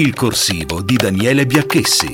[0.00, 2.10] Il corsivo di Daniele Biacchessi.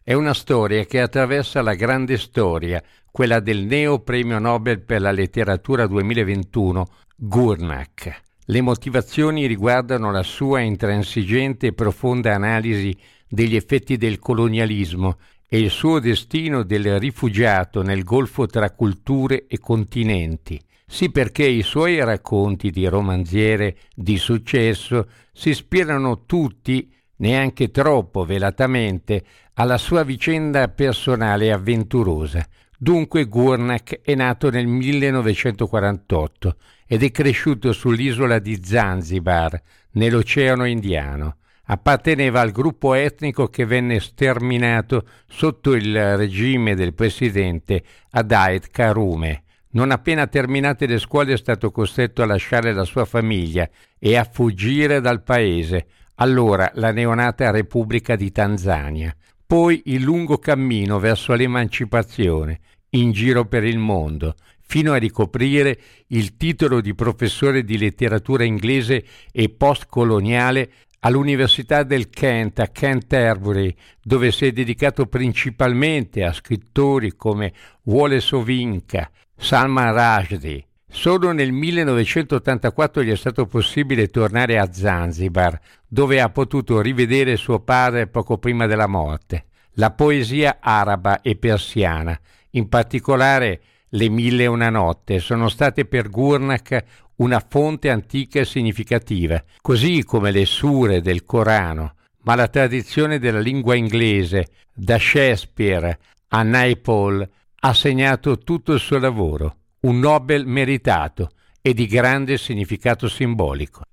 [0.00, 2.80] È una storia che attraversa la grande storia,
[3.10, 6.86] quella del neo premio Nobel per la letteratura 2021,
[7.16, 8.22] Gurnak.
[8.44, 12.96] Le motivazioni riguardano la sua intransigente e profonda analisi
[13.28, 15.18] degli effetti del colonialismo
[15.48, 20.60] e il suo destino del rifugiato nel golfo tra culture e continenti.
[20.88, 29.24] Sì perché i suoi racconti di romanziere di successo si ispirano tutti, neanche troppo velatamente,
[29.54, 32.46] alla sua vicenda personale e avventurosa.
[32.78, 36.56] Dunque Gurnak è nato nel 1948
[36.86, 39.60] ed è cresciuto sull'isola di Zanzibar,
[39.92, 41.38] nell'Oceano Indiano.
[41.68, 49.42] Apparteneva al gruppo etnico che venne sterminato sotto il regime del presidente Adaid Karume.
[49.70, 54.28] Non appena terminate le scuole è stato costretto a lasciare la sua famiglia e a
[54.30, 55.86] fuggire dal paese,
[56.16, 59.14] allora la neonata Repubblica di Tanzania.
[59.44, 64.34] Poi il lungo cammino verso l'emancipazione, in giro per il mondo,
[64.68, 70.70] fino a ricoprire il titolo di professore di letteratura inglese e postcoloniale
[71.06, 77.52] all'Università del Kent a Canterbury, dove si è dedicato principalmente a scrittori come
[77.84, 80.64] Wallace Ovinca, Salman Rushdie.
[80.88, 87.60] Solo nel 1984 gli è stato possibile tornare a Zanzibar, dove ha potuto rivedere suo
[87.60, 89.44] padre poco prima della morte.
[89.74, 92.18] La poesia araba e persiana,
[92.50, 96.84] in particolare le Mille e una notte, sono state per Gurnak
[97.16, 103.40] una fonte antica e significativa, così come le sure del Corano, ma la tradizione della
[103.40, 105.98] lingua inglese, da Shakespeare
[106.28, 107.28] a Naipaul,
[107.60, 111.30] ha segnato tutto il suo lavoro, un Nobel meritato
[111.62, 113.86] e di grande significato simbolico.